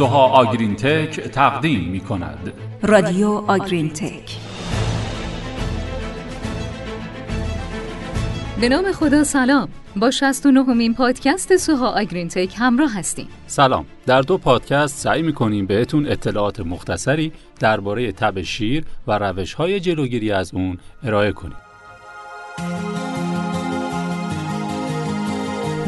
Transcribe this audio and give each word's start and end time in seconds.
سوها 0.00 0.26
آگرین 0.26 0.76
تک 0.76 1.20
تقدیم 1.20 1.88
می 1.88 2.00
کند 2.00 2.52
رادیو 2.82 3.28
آگرین 3.28 3.88
تک 3.88 4.36
به 8.60 8.68
نام 8.68 8.92
خدا 8.92 9.24
سلام. 9.24 9.68
با 9.96 10.10
69 10.10 10.62
همین 10.62 10.94
پادکست 10.94 11.56
سوها 11.56 11.88
آگرین 11.88 12.28
تک 12.28 12.54
همراه 12.58 12.98
هستیم. 12.98 13.28
سلام. 13.46 13.86
در 14.06 14.22
دو 14.22 14.38
پادکست 14.38 14.98
سعی 14.98 15.22
می 15.22 15.32
کنیم 15.32 15.66
بهتون 15.66 16.08
اطلاعات 16.08 16.60
مختصری 16.60 17.32
درباره 17.58 18.12
تب 18.12 18.42
شیر 18.42 18.84
و 19.06 19.18
روش 19.18 19.54
های 19.54 19.80
جلوگیری 19.80 20.32
از 20.32 20.54
اون 20.54 20.78
ارائه 21.02 21.32
کنیم. 21.32 21.56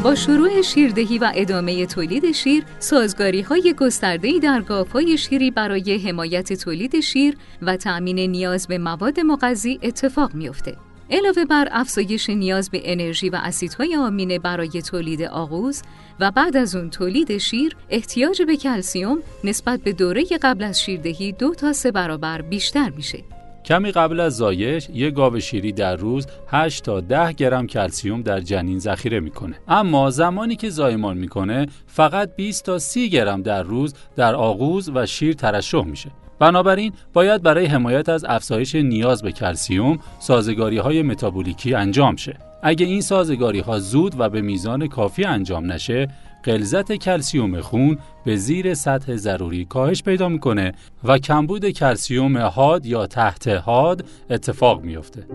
با 0.03 0.15
شروع 0.15 0.61
شیردهی 0.61 1.17
و 1.17 1.31
ادامه 1.35 1.85
تولید 1.85 2.31
شیر، 2.31 2.63
سازگاری 2.79 3.41
های 3.41 3.73
گسترده 3.77 4.39
در 4.39 4.61
گاف 4.61 4.91
های 4.91 5.17
شیری 5.17 5.51
برای 5.51 5.97
حمایت 5.97 6.53
تولید 6.53 6.99
شیر 6.99 7.37
و 7.61 7.77
تأمین 7.77 8.19
نیاز 8.19 8.67
به 8.67 8.77
مواد 8.77 9.19
مغذی 9.19 9.79
اتفاق 9.83 10.33
میافته. 10.33 10.77
علاوه 11.11 11.45
بر 11.45 11.67
افزایش 11.71 12.29
نیاز 12.29 12.69
به 12.69 12.81
انرژی 12.83 13.29
و 13.29 13.39
اسیدهای 13.43 13.95
آمینه 13.95 14.39
برای 14.39 14.81
تولید 14.81 15.21
آغوز 15.21 15.81
و 16.19 16.31
بعد 16.31 16.57
از 16.57 16.75
اون 16.75 16.89
تولید 16.89 17.37
شیر 17.37 17.75
احتیاج 17.89 18.41
به 18.41 18.57
کلسیوم 18.57 19.17
نسبت 19.43 19.79
به 19.79 19.91
دوره 19.91 20.25
قبل 20.41 20.63
از 20.63 20.81
شیردهی 20.81 21.31
دو 21.31 21.53
تا 21.53 21.73
سه 21.73 21.91
برابر 21.91 22.41
بیشتر 22.41 22.89
میشه. 22.89 23.23
کمی 23.65 23.91
قبل 23.91 24.19
از 24.19 24.37
زایش 24.37 24.87
یک 24.93 25.13
گاو 25.13 25.39
شیری 25.39 25.71
در 25.71 25.95
روز 25.95 26.27
8 26.47 26.83
تا 26.83 27.01
10 27.01 27.33
گرم 27.33 27.67
کلسیوم 27.67 28.21
در 28.21 28.39
جنین 28.39 28.79
ذخیره 28.79 29.19
می‌کنه. 29.19 29.55
اما 29.67 30.09
زمانی 30.09 30.55
که 30.55 30.69
زایمان 30.69 31.17
می‌کنه 31.17 31.67
فقط 31.87 32.35
20 32.35 32.65
تا 32.65 32.79
30 32.79 33.09
گرم 33.09 33.41
در 33.41 33.63
روز 33.63 33.93
در 34.15 34.35
آغوز 34.35 34.91
و 34.93 35.05
شیر 35.05 35.33
ترشح 35.33 35.83
میشه. 35.83 36.11
بنابراین 36.39 36.93
باید 37.13 37.41
برای 37.41 37.65
حمایت 37.65 38.09
از 38.09 38.25
افزایش 38.25 38.75
نیاز 38.75 39.23
به 39.23 39.31
کلسیوم 39.31 39.99
سازگاری 40.19 40.77
های 40.77 41.01
متابولیکی 41.01 41.73
انجام 41.73 42.15
شه. 42.15 42.37
اگه 42.63 42.85
این 42.85 43.01
سازگاری 43.01 43.59
ها 43.59 43.79
زود 43.79 44.19
و 44.19 44.29
به 44.29 44.41
میزان 44.41 44.87
کافی 44.87 45.23
انجام 45.23 45.71
نشه 45.71 46.07
غلظت 46.45 46.91
کلسیوم 46.91 47.61
خون 47.61 47.97
به 48.25 48.35
زیر 48.35 48.73
سطح 48.73 49.15
ضروری 49.15 49.65
کاهش 49.65 50.03
پیدا 50.03 50.29
می‌کنه 50.29 50.73
و 51.03 51.17
کمبود 51.17 51.69
کلسیوم 51.69 52.37
حاد 52.37 52.85
یا 52.85 53.07
تحت 53.07 53.47
حاد 53.47 54.05
اتفاق 54.29 54.81
میافته. 54.81 55.27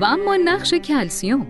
و 0.00 0.04
اما 0.04 0.36
نقش 0.36 0.74
کلسیوم 0.74 1.46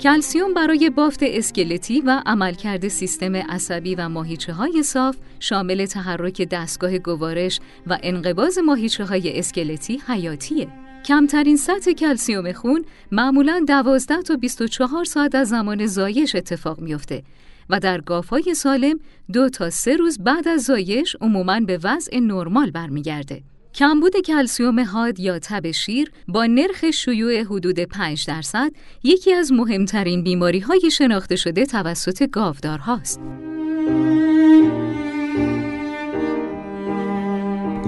کلسیوم 0.00 0.54
برای 0.54 0.90
بافت 0.90 1.22
اسکلتی 1.22 2.00
و 2.00 2.22
عملکرد 2.26 2.88
سیستم 2.88 3.36
عصبی 3.36 3.94
و 3.94 4.08
ماهیچه 4.08 4.52
های 4.52 4.82
صاف 4.82 5.16
شامل 5.40 5.86
تحرک 5.86 6.42
دستگاه 6.42 6.98
گوارش 6.98 7.60
و 7.86 7.98
انقباز 8.02 8.58
ماهیچه 8.58 9.04
های 9.04 9.38
اسکلتی 9.38 10.00
حیاتیه. 10.06 10.83
کمترین 11.04 11.56
سطح 11.56 11.92
کلسیوم 11.92 12.52
خون 12.52 12.84
معمولا 13.12 13.64
12 13.68 14.22
تا 14.22 14.36
24 14.36 15.04
ساعت 15.04 15.34
از 15.34 15.48
زمان 15.48 15.86
زایش 15.86 16.34
اتفاق 16.34 16.80
میافته 16.80 17.22
و 17.70 17.80
در 17.80 18.00
گافای 18.00 18.54
سالم 18.54 19.00
دو 19.32 19.48
تا 19.48 19.70
سه 19.70 19.96
روز 19.96 20.18
بعد 20.18 20.48
از 20.48 20.62
زایش 20.62 21.16
عموماً 21.20 21.60
به 21.60 21.78
وضع 21.82 22.18
نرمال 22.18 22.70
برمیگرده. 22.70 23.42
کمبود 23.74 24.16
کلسیوم 24.16 24.80
حاد 24.80 25.20
یا 25.20 25.38
تب 25.38 25.70
شیر 25.70 26.10
با 26.28 26.46
نرخ 26.46 26.90
شیوع 26.90 27.42
حدود 27.42 27.80
5 27.80 28.26
درصد 28.26 28.72
یکی 29.02 29.32
از 29.32 29.52
مهمترین 29.52 30.22
بیماری 30.22 30.60
های 30.60 30.90
شناخته 30.90 31.36
شده 31.36 31.66
توسط 31.66 32.30
گاودارهاست. 32.30 33.20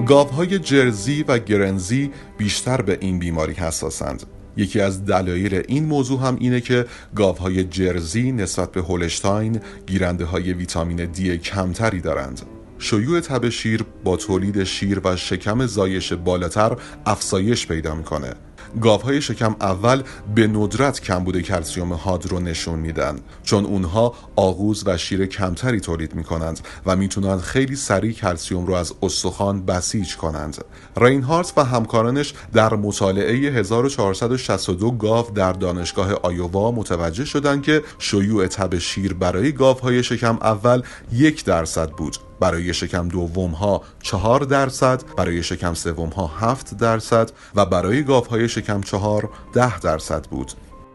گاوهای 0.07 0.59
جرزی 0.59 1.23
و 1.27 1.39
گرنزی 1.39 2.11
بیشتر 2.37 2.81
به 2.81 2.97
این 3.01 3.19
بیماری 3.19 3.53
حساسند. 3.53 4.23
یکی 4.57 4.81
از 4.81 5.05
دلایل 5.05 5.63
این 5.67 5.85
موضوع 5.85 6.21
هم 6.21 6.37
اینه 6.39 6.61
که 6.61 6.85
گاوهای 7.15 7.63
جرزی 7.63 8.31
نسبت 8.31 8.71
به 8.71 8.81
هولشتاین 8.81 9.59
گیرنده 9.87 10.25
های 10.25 10.53
ویتامین 10.53 11.05
دی 11.05 11.37
کمتری 11.37 12.01
دارند. 12.01 12.41
شیوع 12.79 13.19
تب 13.19 13.49
شیر 13.49 13.85
با 14.03 14.17
تولید 14.17 14.63
شیر 14.63 15.01
و 15.03 15.15
شکم 15.15 15.65
زایش 15.65 16.13
بالاتر 16.13 16.77
افزایش 17.05 17.67
پیدا 17.67 17.95
می‌کنه. 17.95 18.33
گاوهای 18.81 19.21
شکم 19.21 19.55
اول 19.61 20.03
به 20.35 20.47
ندرت 20.47 21.01
کمبود 21.01 21.41
کلسیوم 21.41 21.93
هاد 21.93 22.25
رو 22.25 22.39
نشون 22.39 22.79
میدن. 22.79 23.19
چون 23.43 23.65
اونها 23.65 24.13
آغوز 24.35 24.83
و 24.85 24.97
شیر 24.97 25.25
کمتری 25.25 25.79
تولید 25.79 26.15
می‌کنند 26.15 26.59
و 26.85 26.95
می‌تونند 26.95 27.39
خیلی 27.39 27.75
سریع 27.75 28.11
کلسیوم 28.11 28.65
رو 28.65 28.73
از 28.73 28.93
استخوان 29.01 29.65
بسیج 29.65 30.15
کنند. 30.15 30.65
رینهارت 30.97 31.53
و 31.57 31.63
همکارانش 31.63 32.33
در 32.53 32.73
مطالعه 32.73 33.33
1462 33.35 34.91
گاو 34.91 35.31
در 35.31 35.53
دانشگاه 35.53 36.13
آیووا 36.13 36.71
متوجه 36.71 37.25
شدند 37.25 37.63
که 37.63 37.83
شیوع 37.99 38.47
تب 38.47 38.77
شیر 38.77 39.13
برای 39.13 39.51
گاوهای 39.51 40.03
شکم 40.03 40.37
اول 40.41 40.81
یک 41.11 41.45
درصد 41.45 41.89
بود. 41.89 42.26
برای 42.39 42.73
شکم 42.73 43.07
دوم 43.07 43.51
ها 43.51 43.81
چهار 44.01 44.39
درصد 44.39 45.03
برای 45.17 45.43
شکم 45.43 45.73
سوم 45.73 46.09
ها 46.09 46.27
هفت 46.27 46.77
درصد 46.77 47.31
و 47.55 47.65
برای 47.65 48.03
گاف 48.03 48.27
های 48.27 48.49
شکم 48.49 48.81
چهار 48.81 49.29
ده 49.53 49.79
درصد 49.79 50.25
بود 50.25 50.51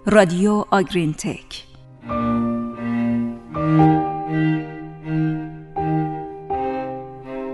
رادیو 0.06 0.64
آگرین 0.70 1.12
تک 1.12 1.64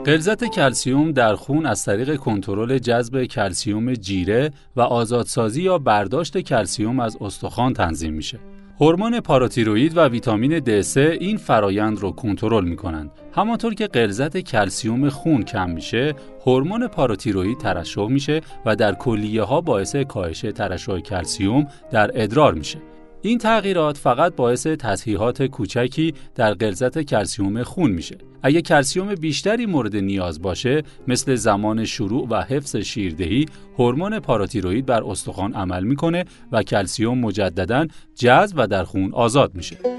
غلظت 0.06 0.44
کلسیوم 0.44 1.12
در 1.12 1.34
خون 1.34 1.66
از 1.66 1.84
طریق 1.84 2.16
کنترل 2.16 2.78
جذب 2.78 3.24
کلسیوم 3.24 3.94
جیره 3.94 4.52
و 4.76 4.80
آزادسازی 4.80 5.62
یا 5.62 5.78
برداشت 5.78 6.38
کلسیوم 6.38 7.00
از 7.00 7.16
استخوان 7.20 7.72
تنظیم 7.72 8.12
میشه. 8.12 8.38
هورمون 8.80 9.20
پاراتیروئید 9.20 9.96
و 9.96 10.00
ویتامین 10.00 10.58
D3 10.58 10.96
این 10.96 11.36
فرایند 11.36 11.98
رو 11.98 12.10
کنترل 12.10 12.64
می‌کنند. 12.64 13.10
همانطور 13.34 13.74
که 13.74 13.86
غلظت 13.86 14.36
کلسیوم 14.38 15.08
خون 15.08 15.42
کم 15.42 15.70
میشه، 15.70 16.14
هورمون 16.46 16.88
پاراتیروئید 16.88 17.58
ترشح 17.58 18.06
میشه 18.06 18.40
و 18.66 18.76
در 18.76 18.94
کلیه 18.94 19.42
ها 19.42 19.60
باعث 19.60 19.96
کاهش 19.96 20.40
ترشح 20.40 20.98
کلسیوم 20.98 21.66
در 21.90 22.10
ادرار 22.22 22.54
میشه. 22.54 22.78
این 23.22 23.38
تغییرات 23.38 23.96
فقط 23.96 24.34
باعث 24.36 24.66
تصحیحات 24.66 25.42
کوچکی 25.42 26.14
در 26.34 26.54
غلظت 26.54 26.98
کلسیوم 26.98 27.62
خون 27.62 27.90
میشه. 27.90 28.18
اگه 28.42 28.62
کلسیوم 28.62 29.14
بیشتری 29.14 29.66
مورد 29.66 29.96
نیاز 29.96 30.42
باشه، 30.42 30.82
مثل 31.08 31.34
زمان 31.34 31.84
شروع 31.84 32.28
و 32.28 32.42
حفظ 32.42 32.76
شیردهی، 32.76 33.46
هورمون 33.78 34.20
پاراتیروئید 34.20 34.86
بر 34.86 35.04
استخوان 35.04 35.52
عمل 35.52 35.84
می‌کنه 35.84 36.24
و 36.52 36.62
کلسیوم 36.62 37.18
مجددا 37.18 37.86
جذب 38.14 38.54
و 38.58 38.66
در 38.66 38.84
خون 38.84 39.14
آزاد 39.14 39.54
میشه. 39.54 39.97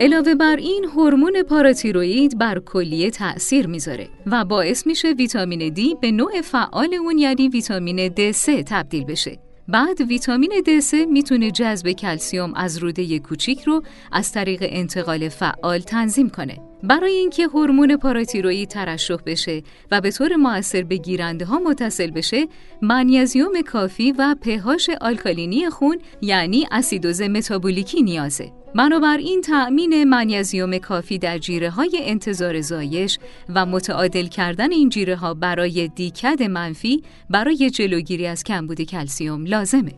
علاوه 0.00 0.34
بر 0.34 0.56
این 0.56 0.84
هورمون 0.84 1.42
پاراتیروئید 1.42 2.38
بر 2.38 2.58
کلیه 2.58 3.10
تأثیر 3.10 3.66
می‌ذاره 3.66 4.08
و 4.26 4.44
باعث 4.44 4.86
میشه 4.86 5.08
ویتامین 5.12 5.68
دی 5.68 5.96
به 6.00 6.10
نوع 6.10 6.40
فعال 6.40 6.94
اون 6.94 7.18
یعنی 7.18 7.48
ویتامین 7.48 8.08
D3 8.08 8.62
تبدیل 8.66 9.04
بشه. 9.04 9.38
بعد 9.68 10.00
ویتامین 10.00 10.52
D3 10.66 10.94
می‌تونه 10.94 11.50
جذب 11.50 11.92
کلسیوم 11.92 12.54
از 12.54 12.78
روده 12.78 13.18
کوچیک 13.18 13.62
رو 13.62 13.82
از 14.12 14.32
طریق 14.32 14.58
انتقال 14.62 15.28
فعال 15.28 15.80
تنظیم 15.80 16.28
کنه. 16.28 16.71
برای 16.82 17.12
اینکه 17.12 17.46
هورمون 17.46 17.96
پاراتیروئید 17.96 18.68
ترشح 18.68 19.16
بشه 19.26 19.62
و 19.90 20.00
به 20.00 20.10
طور 20.10 20.36
موثر 20.36 20.82
به 20.82 20.96
گیرنده 20.96 21.44
ها 21.44 21.58
متصل 21.58 22.10
بشه، 22.10 22.46
منیزیوم 22.82 23.62
کافی 23.62 24.12
و 24.12 24.36
پهاش 24.40 24.90
آلکالینی 25.00 25.70
خون 25.70 25.98
یعنی 26.20 26.66
اسیدوز 26.70 27.22
متابولیکی 27.22 28.02
نیازه. 28.02 28.52
بنابراین 28.74 29.40
تأمین 29.40 30.04
منیزیوم 30.04 30.78
کافی 30.78 31.18
در 31.18 31.38
جیره 31.38 31.70
های 31.70 31.98
انتظار 32.02 32.60
زایش 32.60 33.18
و 33.54 33.66
متعادل 33.66 34.26
کردن 34.26 34.72
این 34.72 34.88
جیره 34.88 35.16
ها 35.16 35.34
برای 35.34 35.88
دیکد 35.88 36.42
منفی 36.42 37.02
برای 37.30 37.70
جلوگیری 37.70 38.26
از 38.26 38.44
کمبود 38.44 38.80
کلسیوم 38.80 39.46
لازمه. 39.46 39.92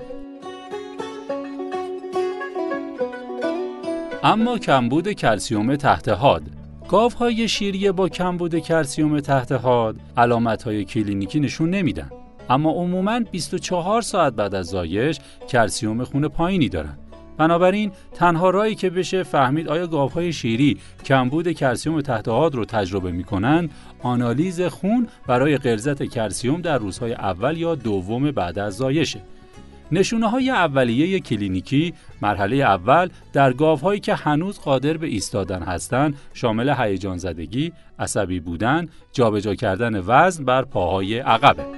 اما 4.22 4.58
کمبود 4.58 5.12
کلسیوم 5.12 5.76
تحت 5.76 6.08
حاد 6.08 6.42
گاوهای 6.88 7.48
شیری 7.48 7.92
با 7.92 8.08
کمبود 8.08 8.58
کلسیوم 8.58 9.20
تحت 9.20 9.52
حاد 9.52 9.96
علامتهای 10.16 10.84
کلینیکی 10.84 11.40
نشون 11.40 11.70
نمیدن. 11.70 12.10
اما 12.50 12.70
عموماً 12.70 13.20
24 13.20 14.02
ساعت 14.02 14.32
بعد 14.32 14.54
از 14.54 14.66
زایش 14.66 15.18
کلسیوم 15.48 16.04
خون 16.04 16.28
پایینی 16.28 16.68
دارند. 16.68 16.98
بنابراین 17.36 17.92
تنها 18.14 18.50
راهی 18.50 18.74
که 18.74 18.90
بشه 18.90 19.22
فهمید 19.22 19.68
آیا 19.68 19.86
گاوهای 19.86 20.32
شیری 20.32 20.78
کمبود 21.04 21.52
کلسیوم 21.52 22.00
تحت 22.00 22.28
حاد 22.28 22.54
رو 22.54 22.64
تجربه 22.64 23.10
می‌کنن؟ 23.10 23.70
آنالیز 24.02 24.62
خون 24.62 25.08
برای 25.26 25.58
غلظت 25.58 26.02
کلسیوم 26.02 26.60
در 26.60 26.78
روزهای 26.78 27.12
اول 27.12 27.56
یا 27.56 27.74
دوم 27.74 28.30
بعد 28.30 28.58
از 28.58 28.76
زایشه. 28.76 29.20
نشونه 29.92 30.30
های 30.30 30.50
اولیه 30.50 31.20
کلینیکی 31.20 31.94
مرحله 32.22 32.56
اول 32.56 33.08
در 33.32 33.52
گاوهایی 33.52 34.00
که 34.00 34.14
هنوز 34.14 34.60
قادر 34.60 34.96
به 34.96 35.06
ایستادن 35.06 35.62
هستند 35.62 36.16
شامل 36.34 36.74
هیجان 36.78 37.18
زدگی، 37.18 37.72
عصبی 37.98 38.40
بودن، 38.40 38.88
جابجا 39.12 39.54
کردن 39.54 40.02
وزن 40.06 40.44
بر 40.44 40.62
پاهای 40.62 41.18
عقبه. 41.18 41.73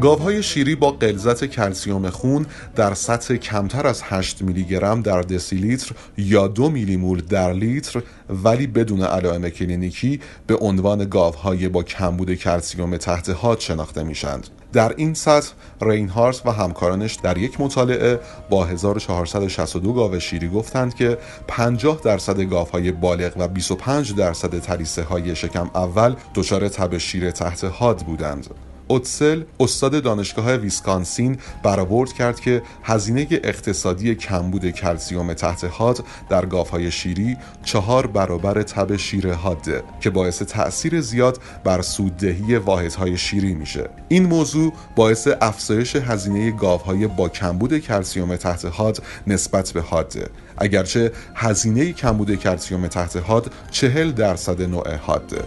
گاوهای 0.00 0.42
شیری 0.42 0.74
با 0.74 0.90
غلظت 0.90 1.44
کلسیوم 1.44 2.10
خون 2.10 2.46
در 2.76 2.94
سطح 2.94 3.36
کمتر 3.36 3.86
از 3.86 4.02
8 4.04 4.42
میلی 4.42 4.64
گرم 4.64 5.02
در 5.02 5.22
دسیلیتر 5.22 5.92
یا 6.18 6.48
2 6.48 6.70
میلی 6.70 6.96
مول 6.96 7.20
در 7.20 7.52
لیتر 7.52 8.02
ولی 8.44 8.66
بدون 8.66 9.02
علائم 9.02 9.48
کلینیکی 9.48 10.20
به 10.46 10.56
عنوان 10.56 11.04
گاوهای 11.04 11.68
با 11.68 11.82
کمبود 11.82 12.34
کلسیوم 12.34 12.96
تحت 12.96 13.30
حاد 13.30 13.60
شناخته 13.60 14.02
میشند. 14.02 14.48
در 14.72 14.94
این 14.96 15.14
سطح 15.14 15.52
رینهارت 15.82 16.46
و 16.46 16.52
همکارانش 16.52 17.14
در 17.14 17.38
یک 17.38 17.60
مطالعه 17.60 18.20
با 18.50 18.64
1462 18.64 19.92
گاو 19.92 20.18
شیری 20.18 20.48
گفتند 20.48 20.94
که 20.94 21.18
50 21.48 22.00
درصد 22.04 22.40
گاوهای 22.40 22.92
بالغ 22.92 23.32
و 23.36 23.48
25 23.48 24.14
درصد 24.14 24.58
تلیسه 24.58 25.02
های 25.02 25.36
شکم 25.36 25.70
اول 25.74 26.14
دچار 26.34 26.68
تب 26.68 26.98
شیر 26.98 27.30
تحت 27.30 27.64
حاد 27.64 27.98
بودند. 27.98 28.46
اوتسل 28.88 29.42
استاد 29.60 30.02
دانشگاه 30.02 30.56
ویسکانسین 30.56 31.38
برآورد 31.62 32.12
کرد 32.12 32.40
که 32.40 32.62
هزینه 32.82 33.26
اقتصادی 33.30 34.14
کمبود 34.14 34.70
کلسیوم 34.70 35.32
تحت 35.32 35.64
حاد 35.64 36.04
در 36.28 36.46
گاوهای 36.46 36.90
شیری 36.90 37.36
چهار 37.64 38.06
برابر 38.06 38.62
تب 38.62 38.96
شیر 38.96 39.32
حاده 39.32 39.82
که 40.00 40.10
باعث 40.10 40.42
تأثیر 40.42 41.00
زیاد 41.00 41.38
بر 41.64 41.82
سوددهی 41.82 42.56
واحدهای 42.56 43.16
شیری 43.16 43.54
میشه. 43.54 43.88
این 44.08 44.26
موضوع 44.26 44.72
باعث 44.96 45.28
افزایش 45.40 45.96
هزینه 45.96 46.50
گاوهای 46.50 47.06
با 47.06 47.28
کمبود 47.28 47.78
کلسیوم 47.78 48.36
تحت 48.36 48.64
حاد 48.64 49.02
نسبت 49.26 49.70
به 49.72 49.80
حاده. 49.80 50.28
اگرچه 50.58 51.12
هزینه 51.34 51.92
کمبود 51.92 52.34
کلسیوم 52.34 52.86
تحت 52.86 53.16
حاد 53.16 53.52
چهل 53.70 54.12
درصد 54.12 54.62
نوع 54.62 54.96
حاده. 54.96 55.42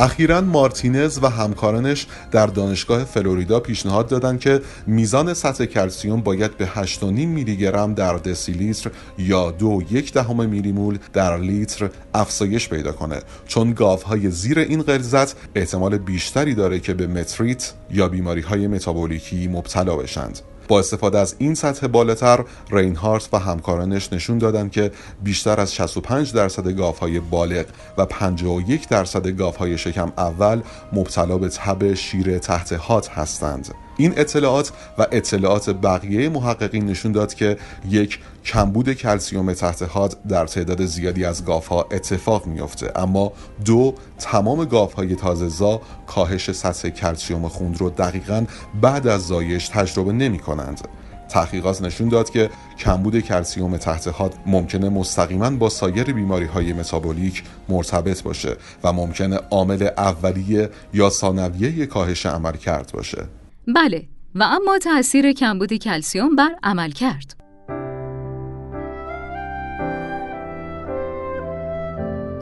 اخیرا 0.00 0.40
مارتینز 0.40 1.18
و 1.22 1.28
همکارانش 1.28 2.06
در 2.30 2.46
دانشگاه 2.46 3.04
فلوریدا 3.04 3.60
پیشنهاد 3.60 4.08
دادند 4.08 4.40
که 4.40 4.60
میزان 4.86 5.34
سطح 5.34 5.64
کلسیوم 5.64 6.20
باید 6.20 6.56
به 6.56 6.66
8.5 6.66 7.02
میلی 7.02 7.56
گرم 7.56 7.94
در 7.94 8.16
دسیلیتر 8.16 8.90
یا 9.18 9.50
دو 9.50 9.82
یک 9.90 10.12
دهم 10.12 10.48
میلی 10.48 10.72
مول 10.72 10.98
در 11.12 11.38
لیتر 11.38 11.90
افزایش 12.14 12.68
پیدا 12.68 12.92
کنه. 12.92 13.20
چون 13.46 13.72
گاوهای 13.72 14.30
زیر 14.30 14.58
این 14.58 14.82
غلظت 14.82 15.36
احتمال 15.54 15.98
بیشتری 15.98 16.54
داره 16.54 16.80
که 16.80 16.94
به 16.94 17.06
متریت 17.06 17.72
یا 17.90 18.08
بیماری 18.08 18.40
های 18.40 18.66
متابولیکی 18.66 19.48
مبتلا 19.48 19.96
بشند. 19.96 20.38
با 20.68 20.78
استفاده 20.78 21.18
از 21.18 21.34
این 21.38 21.54
سطح 21.54 21.86
بالاتر 21.86 22.44
رینهارت 22.70 23.28
و 23.32 23.38
همکارانش 23.38 24.12
نشون 24.12 24.38
دادند 24.38 24.72
که 24.72 24.92
بیشتر 25.22 25.60
از 25.60 25.74
65 25.74 26.32
درصد 26.32 26.68
گاوهای 26.68 27.20
بالغ 27.20 27.66
و 27.98 28.06
51 28.06 28.88
درصد 28.88 29.28
گاوهای 29.28 29.78
شکم 29.78 30.12
اول 30.16 30.60
مبتلا 30.92 31.38
به 31.38 31.48
تب 31.48 31.94
شیر 31.94 32.38
تحت 32.38 32.72
هات 32.72 33.08
هستند. 33.08 33.74
این 33.98 34.14
اطلاعات 34.16 34.72
و 34.98 35.06
اطلاعات 35.12 35.70
بقیه 35.70 36.28
محققین 36.28 36.86
نشون 36.86 37.12
داد 37.12 37.34
که 37.34 37.56
یک 37.88 38.18
کمبود 38.44 38.92
کلسیوم 38.92 39.52
تحت 39.52 39.82
حاد 39.82 40.16
در 40.28 40.46
تعداد 40.46 40.84
زیادی 40.84 41.24
از 41.24 41.44
گاوها 41.44 41.86
اتفاق 41.92 42.46
میافته. 42.46 42.92
اما 42.96 43.32
دو 43.64 43.94
تمام 44.18 44.64
گاوهای 44.64 45.14
تازه 45.14 45.80
کاهش 46.06 46.50
سطح 46.50 46.88
کلسیوم 46.88 47.48
خون 47.48 47.74
رو 47.74 47.90
دقیقا 47.90 48.44
بعد 48.80 49.06
از 49.06 49.26
زایش 49.26 49.68
تجربه 49.68 50.12
نمی 50.12 50.38
کنند 50.38 50.88
تحقیقات 51.28 51.82
نشون 51.82 52.08
داد 52.08 52.30
که 52.30 52.50
کمبود 52.78 53.20
کلسیوم 53.20 53.76
تحت 53.76 54.08
حاد 54.08 54.34
ممکنه 54.46 54.88
مستقیما 54.88 55.50
با 55.50 55.68
سایر 55.68 56.12
بیماری 56.12 56.44
های 56.44 56.72
متابولیک 56.72 57.42
مرتبط 57.68 58.22
باشه 58.22 58.56
و 58.84 58.92
ممکنه 58.92 59.40
عامل 59.50 59.88
اولیه 59.96 60.70
یا 60.94 61.10
ثانویه 61.10 61.86
کاهش 61.86 62.26
عمل 62.26 62.52
کرد 62.52 62.90
باشه. 62.94 63.26
بله 63.74 64.08
و 64.34 64.42
اما 64.42 64.78
تاثیر 64.78 65.32
کمبود 65.32 65.72
کلسیوم 65.72 66.36
بر 66.36 66.54
عمل 66.62 66.90
کرد 66.90 67.34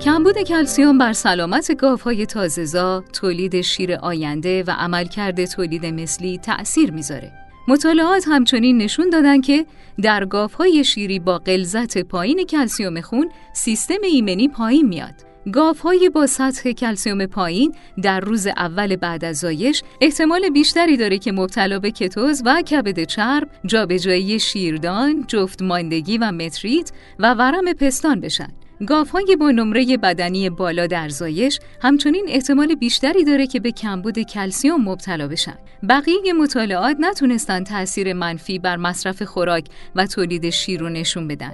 کمبود 0.01 0.39
کلسیوم 0.39 0.99
بر 0.99 1.13
سلامت 1.13 1.77
گاوهای 1.77 2.27
تازهزا، 2.27 3.05
تولید 3.13 3.61
شیر 3.61 3.95
آینده 3.95 4.65
و 4.67 4.71
عملکرد 4.71 5.45
تولید 5.45 5.87
مثلی 5.87 6.39
تأثیر 6.39 6.91
می‌ذاره. 6.91 7.33
مطالعات 7.69 8.25
همچنین 8.29 8.79
نشون 8.79 9.11
دادن 9.11 9.41
که 9.41 9.67
در 10.03 10.25
گاوهای 10.25 10.85
شیری 10.85 11.19
با 11.19 11.39
غلظت 11.39 11.99
پایین 11.99 12.45
کلسیوم 12.45 13.01
خون 13.01 13.31
سیستم 13.53 14.03
ایمنی 14.03 14.49
پایین 14.49 14.89
میاد. 14.89 15.26
گاوهای 15.53 16.11
با 16.11 16.27
سطح 16.27 16.73
کلسیوم 16.73 17.27
پایین 17.27 17.75
در 18.03 18.21
روز 18.21 18.47
اول 18.47 18.97
بعد 18.97 19.25
از 19.25 19.37
زایش 19.37 19.83
احتمال 20.01 20.49
بیشتری 20.49 20.97
داره 20.97 21.19
که 21.19 21.33
مبتلا 21.33 21.79
به 21.79 21.91
کتوز 21.91 22.43
و 22.45 22.63
کبد 22.63 23.05
چرب، 23.05 23.49
جابجایی 23.67 24.41
شیردان، 24.41 25.25
جفت 25.29 25.63
ماندگی 25.63 26.19
و 26.19 26.33
متریت 26.33 26.91
و 27.19 27.35
ورم 27.35 27.73
پستان 27.73 28.21
بشن. 28.21 28.49
گاوهای 28.87 29.37
با 29.41 29.51
نمره 29.51 29.97
بدنی 29.97 30.51
بالا 30.51 30.87
در 30.87 31.09
زایش 31.09 31.61
همچنین 31.83 32.25
احتمال 32.29 32.75
بیشتری 32.75 33.25
داره 33.25 33.47
که 33.47 33.61
به 33.61 33.73
کمبود 33.73 34.19
کلسیوم 34.19 34.89
مبتلا 34.89 35.29
بشن. 35.29 35.59
بقیه 35.89 36.33
مطالعات 36.33 36.97
نتونستن 37.01 37.65
تاثیر 37.65 38.13
منفی 38.13 38.59
بر 38.59 38.77
مصرف 38.77 39.23
خوراک 39.23 39.67
و 39.97 40.07
تولید 40.07 40.51
شیر 40.51 40.81
رو 40.81 40.89
نشون 40.89 41.29
بدن. 41.29 41.53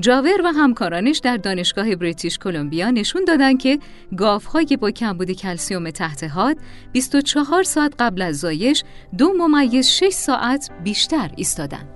جاور 0.00 0.42
و 0.44 0.48
همکارانش 0.48 1.18
در 1.18 1.36
دانشگاه 1.36 1.96
بریتیش 1.96 2.38
کلمبیا 2.38 2.90
نشون 2.90 3.24
دادن 3.24 3.56
که 3.56 3.78
گاوهای 4.16 4.76
با 4.80 4.90
کمبود 4.90 5.30
کلسیوم 5.30 5.90
تحت 5.90 6.24
حاد 6.24 6.56
24 6.92 7.62
ساعت 7.62 7.94
قبل 7.98 8.22
از 8.22 8.38
زایش 8.38 8.84
دو 9.18 9.32
ممیز 9.38 9.88
6 9.88 10.08
ساعت 10.08 10.70
بیشتر 10.84 11.30
ایستادن. 11.36 11.88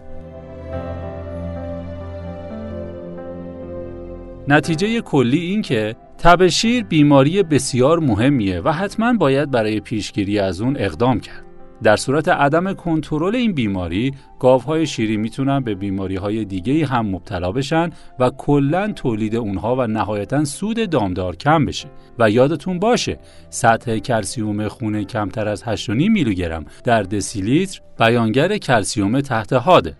نتیجه 4.48 5.00
کلی 5.00 5.40
این 5.40 5.62
که 5.62 5.96
تب 6.18 6.48
شیر 6.48 6.84
بیماری 6.84 7.42
بسیار 7.42 7.98
مهمیه 7.98 8.60
و 8.60 8.72
حتما 8.72 9.12
باید 9.12 9.50
برای 9.50 9.80
پیشگیری 9.80 10.38
از 10.38 10.60
اون 10.60 10.76
اقدام 10.76 11.20
کرد. 11.20 11.41
در 11.82 11.96
صورت 11.96 12.28
عدم 12.28 12.72
کنترل 12.72 13.36
این 13.36 13.52
بیماری 13.52 14.14
گاوهای 14.38 14.86
شیری 14.86 15.16
می‌تونن 15.16 15.60
به 15.60 15.74
بیماری 15.74 16.16
های 16.16 16.44
دیگه 16.44 16.86
هم 16.86 17.06
مبتلا 17.06 17.52
بشن 17.52 17.90
و 18.18 18.30
کلا 18.30 18.92
تولید 18.92 19.36
اونها 19.36 19.76
و 19.76 19.86
نهایتا 19.86 20.44
سود 20.44 20.90
دامدار 20.90 21.36
کم 21.36 21.64
بشه. 21.64 21.88
و 22.18 22.30
یادتون 22.30 22.78
باشه 22.78 23.18
سطح 23.50 23.98
کلسیوم 23.98 24.68
خون 24.68 25.04
کمتر 25.04 25.48
از 25.48 25.62
8.5 25.64 25.88
میلیگرم 25.88 26.64
در 26.84 27.02
دسیلیتر 27.02 27.80
بیانگر 27.98 28.58
کلسیوم 28.58 29.20
تحت 29.20 29.52
حاده. 29.52 29.96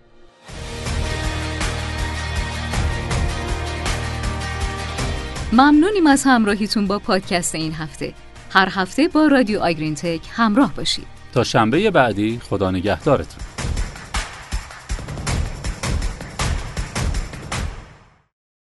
ممنونیم 5.53 6.07
از 6.07 6.23
همراهیتون 6.25 6.87
با 6.87 6.99
پادکست 6.99 7.55
این 7.55 7.73
هفته. 7.73 8.13
هر 8.51 8.69
هفته 8.71 9.07
با 9.07 9.27
رادیو 9.27 9.59
آگرین 9.59 9.95
تک 9.95 10.21
همراه 10.31 10.73
باشید. 10.75 11.12
تا 11.33 11.43
شنبه 11.43 11.91
بعدی 11.91 12.39
خدا 12.49 12.71
نگهدارتون. 12.71 13.52